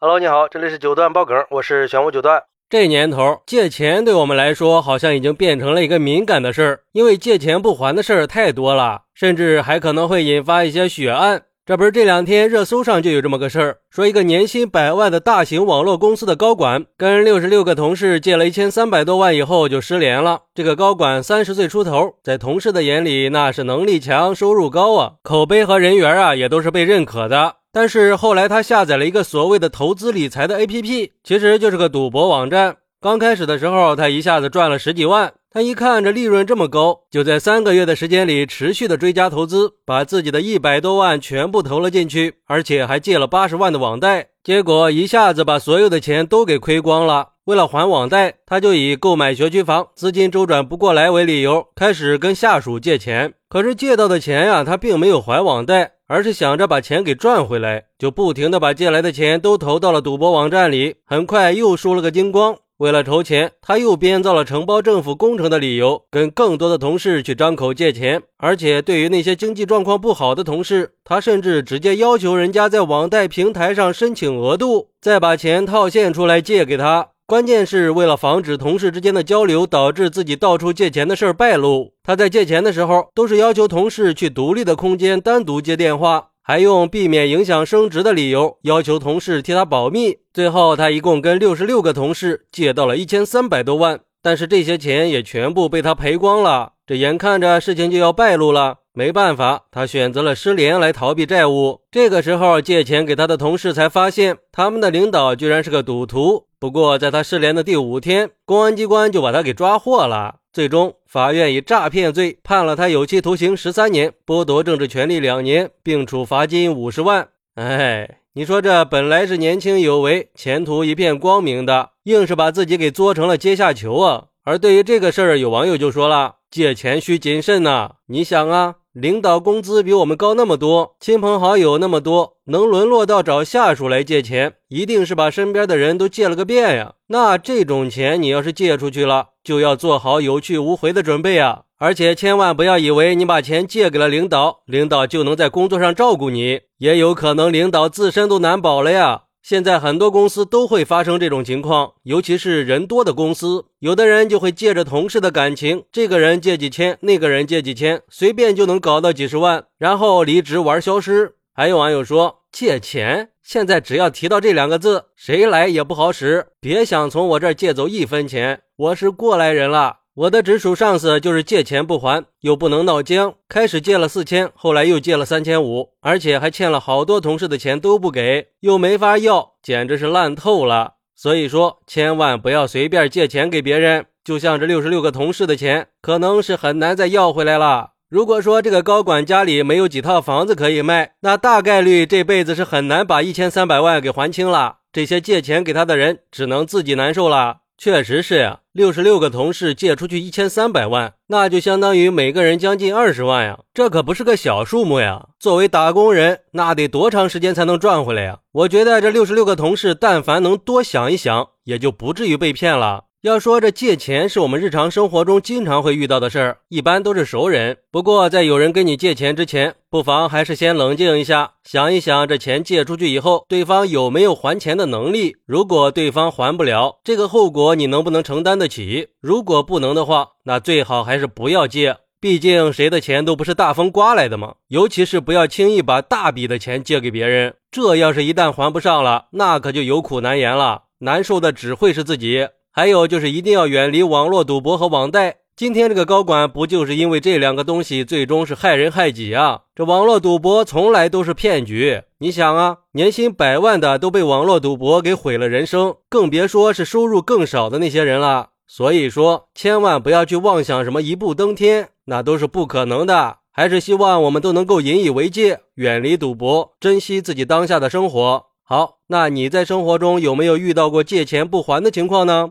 [0.00, 2.40] Hello，你好，这里是九段爆梗，我是玄武九段。
[2.70, 11.42] 这年头借钱对我们来说好像已经变成了一个敏感的事儿，因为借钱不还的事儿太多了，甚至还可能会引发一些血案。
[11.66, 20.42] 这不是这两天热搜上就有这么个事儿，说一个年薪百万的大型网络公司的高管跟六十六个同事借了一千三百多万以后就失联了。
[20.54, 27.56] 这个高管三十岁出头，在同事的眼里那是能力强、收入高啊，口碑和人缘啊也都是被认可的。
[27.72, 32.76] 但是后来他下载了一个所谓的投资理财的 APP，其实就是个赌博网站。
[33.00, 35.34] 刚开始的时候，他一下子赚了十几万。
[35.50, 44.28] 他一看这利润这么高，就在三个月的时间里持续的追加投资，把自己的一百多万全部投了进去，而且还借了八十万的网贷。
[44.44, 47.30] 结果一下子把所有的钱都给亏光了。
[47.44, 53.32] 为了还网贷，他就以购买学区房资金周转不过来为理由，开始跟下属借钱。
[53.48, 55.92] 可是借到的钱呀，他并没有还网贷。
[56.08, 62.56] 而是想着把钱给赚回来，就不停的把借来的钱都投到了赌博网站里，很快又输了个精光。
[62.78, 68.22] 为了筹钱，他又编造了承包政府工程的理由，跟更多的同事去张口借钱。
[68.38, 77.08] 而且对于那些经济状况不好的同事，他甚至直接要求人家在网贷平台上申请额度，再把钱套现出来借给他。
[77.28, 90.16] 关键是为了防止同事之间的交流导致自己到处借钱的事儿败露，他在借钱的时候都是要求同事去独立的空间单独接电话，还用避免影响升职的理由要求同事替他保密。
[90.32, 96.72] 最后，他一共跟六十六个同事借到了一千三百多万，但是这些钱也全部被他赔光了。
[96.86, 101.82] 这眼看着事情就要败露了，没办法，他选择了失联来逃避债务。
[101.90, 106.46] 这个时候，借钱给他的同事才发现，他们的领导居然是个赌徒。
[106.60, 110.40] 不过，在他失联的第五天，公安机关就把他给抓获了。
[110.52, 117.28] 最终，法院以诈骗罪判了他有期徒刑十三年，剥夺政治权利两年，并处罚金五十万。
[117.54, 124.24] 哎，你说这本来是年轻有为、前途一片光明的，硬是把自己给作成了阶下囚啊！
[124.42, 127.92] 而对于这个事儿，有网友就说了：“借钱需谨慎呐！
[128.06, 136.94] 你想啊。”领导工资比我们高那么多，亲朋好友那么多，能沦落到找下属来借钱，一定是把身边的人都借了个遍呀。
[137.06, 141.60] 那这种钱你要是借出去了，就要做好有去无回的准备啊！
[141.78, 149.22] 而且千万不要以为你把钱借给了领导，领导就能在工作上照顾你，也有可能领导自身都难保了呀。
[149.42, 161.34] 现在很多公司都会发生这种情况，尤其是人多的公司，有的人就会借着同事的感情，这个人借几千，那个人借几千，随便就能搞到几十万，然后离职玩消失。
[161.54, 169.97] 还有网友说，借钱现在只要提到这两个字，谁来也不好使，别想从我这儿借走一分钱，我是过来人了。
[170.18, 180.94] 我的直属上司就是借钱不还，又不能闹僵，开始借了四千，后来又借了三千五，而且还欠了好多同事的钱都不给，又没法要，简直是烂透了。
[181.14, 184.06] 所以说，千万不要随便借钱给别人。
[184.24, 187.90] 就像这六十六个同事的钱，可能是很难再要回来了。
[188.08, 194.78] 如果说这个高管家里没有几套房子可以卖，那大概率这辈子是很难把一千三百万给还清了。
[194.92, 197.58] 这些借钱给他的人，只能自己难受了。
[197.80, 205.28] 确实是呀，六十六个同事借出去一千三百万，那就相当于每个人将近二十万呀，这可不是个小数目呀。
[205.38, 208.40] 作为打工人，那得多长时间才能赚回来呀？
[208.50, 213.04] 我觉得这六十六个同事，但凡能多想一想，也就不至于被骗了。
[213.22, 217.78] 要说这借钱是我们日常生活中经常会遇到的事儿，一般都是熟人。
[217.90, 225.34] 不过在有人跟你借钱之前，不妨还是先冷静一下，想一想这钱借出去以后，对方有没有还钱的能力。
[225.46, 229.08] 如果对方还不了，这个后果你能不能承担得起？
[229.20, 231.96] 如果不能的话，那最好还是不要借。
[232.20, 234.54] 毕竟谁的钱都不是大风刮来的嘛。
[234.68, 242.46] 尤其是不要轻易把大笔的钱借给别人，这要是一旦还不上了，那可就有苦难言了，难受的只会是自己。
[242.70, 245.38] 还有就是一定要远离网络赌博和网贷。
[245.56, 249.62] 今天这个高管不就是因为这两个东西，最终是害人害己啊？
[249.74, 252.02] 这网络赌博从来都是骗局。
[252.18, 258.50] 你想啊，年薪百万的都被网络赌博给毁了人生，更别说是收入更少的那些人了。
[258.68, 263.38] 所以说，千万不要去妄想什么一步登天，那都是不可能的。
[263.50, 268.44] 还是希望我们都能够引以为戒，远离赌博，珍惜自己当下的生活。
[268.62, 272.50] 好，那你在生活中有没有遇到过借钱不还的情况呢？